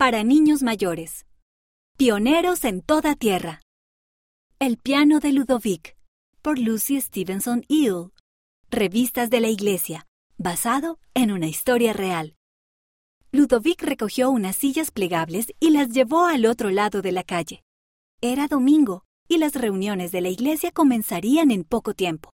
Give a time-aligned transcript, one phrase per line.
[0.00, 1.26] para niños mayores.
[1.98, 3.60] Pioneros en toda tierra.
[4.58, 5.94] El piano de Ludovic,
[6.40, 8.10] por Lucy Stevenson Eel.
[8.70, 10.06] Revistas de la Iglesia,
[10.38, 12.34] basado en una historia real.
[13.30, 17.62] Ludovic recogió unas sillas plegables y las llevó al otro lado de la calle.
[18.22, 22.30] Era domingo y las reuniones de la iglesia comenzarían en poco tiempo.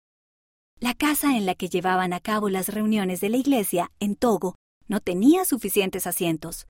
[0.81, 4.57] La casa en la que llevaban a cabo las reuniones de la iglesia, en Togo,
[4.89, 6.67] no tenía suficientes asientos,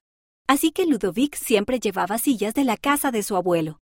[0.47, 3.79] así que Ludovic siempre llevaba sillas de la casa de su abuelo.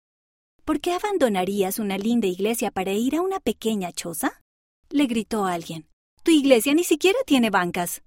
[0.65, 4.41] ¿Por qué abandonarías una linda iglesia para ir a una pequeña choza?
[4.89, 5.89] le gritó alguien.
[6.23, 8.03] Tu iglesia ni siquiera tiene bancas,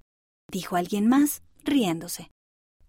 [0.51, 2.29] dijo alguien más, riéndose.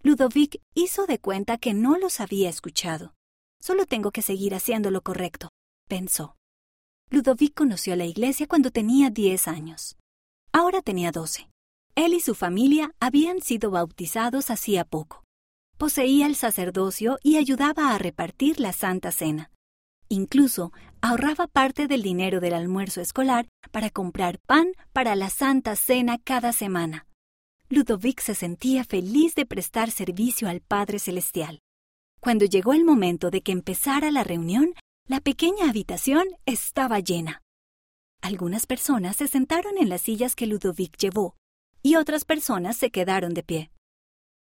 [0.03, 3.15] Ludovic hizo de cuenta que no los había escuchado.
[3.59, 5.49] Solo tengo que seguir haciendo lo correcto,
[5.89, 6.35] pensó.
[7.09, 9.97] Ludovic conoció la iglesia cuando tenía diez años.
[10.51, 11.49] Ahora tenía doce.
[11.95, 15.24] Él y su familia habían sido bautizados hacía poco.
[15.77, 19.51] Poseía el sacerdocio y ayudaba a repartir la Santa Cena.
[20.07, 26.17] Incluso ahorraba parte del dinero del almuerzo escolar para comprar pan para la Santa Cena
[26.17, 27.07] cada semana.
[27.67, 31.59] Ludovic se sentía feliz de prestar servicio al Padre Celestial.
[32.21, 34.73] Cuando llegó el momento de que empezara la reunión,
[35.07, 37.41] la pequeña habitación estaba llena.
[38.21, 41.35] Algunas personas se sentaron en las sillas que Ludovic llevó,
[41.83, 43.71] y otras personas se quedaron de pie.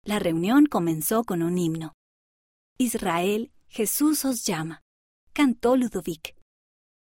[0.07, 1.93] La reunión comenzó con un himno.
[2.79, 4.81] Israel, Jesús os llama,
[5.33, 6.37] cantó Ludovic.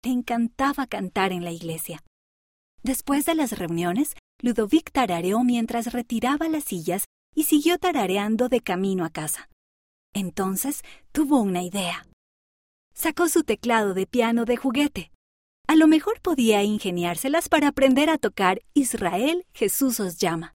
[0.04, 2.04] Le encantaba cantar en la iglesia.
[2.82, 9.06] Después de las reuniones, Ludovic tarareó mientras retiraba las sillas y siguió tarareando de camino
[9.06, 9.48] a casa.
[10.14, 10.82] Entonces
[11.12, 12.08] tuvo una idea.
[12.96, 15.12] Sacó su teclado de piano de juguete.
[15.68, 20.57] A lo mejor podía ingeniárselas para aprender a tocar Israel, Jesús os llama.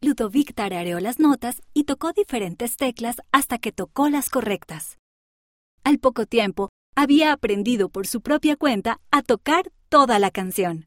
[0.00, 4.96] Ludovic tarareó las notas y tocó diferentes teclas hasta que tocó las correctas.
[5.82, 10.86] Al poco tiempo, había aprendido por su propia cuenta a tocar toda la canción.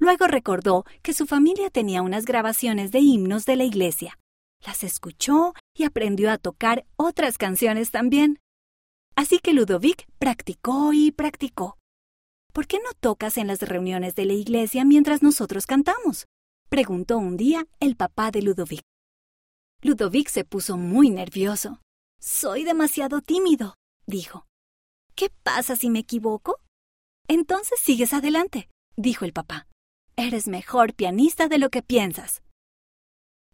[0.00, 4.18] Luego recordó que su familia tenía unas grabaciones de himnos de la iglesia.
[4.66, 8.40] Las escuchó y aprendió a tocar otras canciones también.
[9.14, 11.78] Así que Ludovic practicó y practicó.
[12.52, 16.26] ¿Por qué no tocas en las reuniones de la iglesia mientras nosotros cantamos?
[16.72, 18.80] Preguntó un día el papá de Ludovic.
[19.82, 21.82] Ludovic se puso muy nervioso.
[22.18, 23.74] Soy demasiado tímido,
[24.06, 24.46] dijo.
[25.14, 26.60] ¿Qué pasa si me equivoco?
[27.28, 29.66] Entonces sigues adelante, dijo el papá.
[30.16, 32.42] Eres mejor pianista de lo que piensas.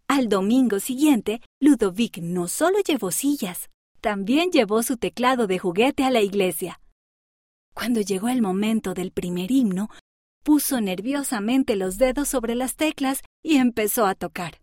[0.07, 3.69] Al domingo siguiente, Ludovic no solo llevó sillas,
[4.01, 6.81] también llevó su teclado de juguete a la iglesia.
[7.75, 9.89] Cuando llegó el momento del primer himno,
[10.49, 14.63] puso nerviosamente los dedos sobre las teclas y empezó a tocar.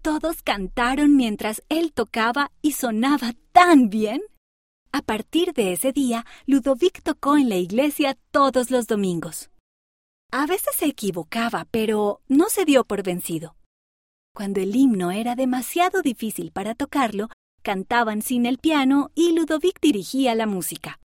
[0.00, 4.22] Todos cantaron mientras él tocaba y sonaba tan bien.
[4.92, 9.50] A partir de ese día, Ludovic tocó en la iglesia todos los domingos.
[10.32, 13.56] A veces se equivocaba, pero no se dio por vencido.
[14.34, 17.28] Cuando el himno era demasiado difícil para tocarlo,
[17.62, 20.98] cantaban sin el piano y Ludovic dirigía la música.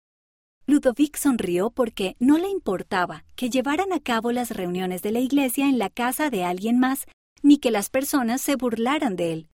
[0.69, 5.69] Ludovic sonrió porque no le importaba que llevaran a cabo las reuniones de la iglesia
[5.69, 7.07] en la casa de alguien más,
[7.41, 9.49] ni que las personas se burlaran de él.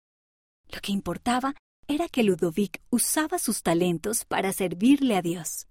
[0.71, 1.53] Lo que importaba
[1.88, 5.67] era que Ludovic usaba sus talentos para servirle a Dios.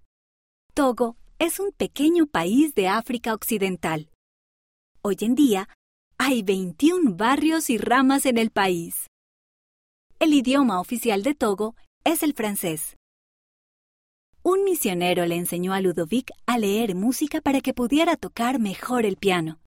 [0.74, 4.10] Togo es un pequeño país de África Occidental.
[5.00, 5.70] Hoy en día
[6.18, 9.06] hay 21 barrios y ramas en el país.
[10.18, 12.98] El idioma oficial de Togo es el francés.
[14.52, 19.16] Un misionero le enseñó a Ludovic a leer música para que pudiera tocar mejor el
[19.16, 19.60] piano.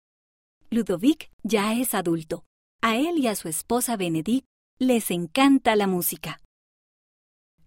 [0.69, 2.43] Ludovic ya es adulto.
[2.81, 4.45] A él y a su esposa Benedict
[4.79, 6.41] les encanta la música.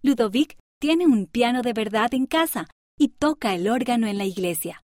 [0.03, 2.67] Ludovic tiene un piano de verdad en casa
[2.99, 4.75] y toca el órgano en la iglesia.